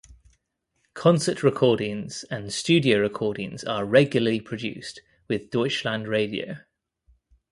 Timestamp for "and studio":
2.31-2.97